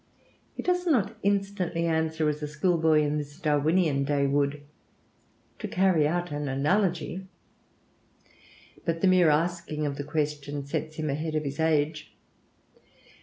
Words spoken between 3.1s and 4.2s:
this Darwinian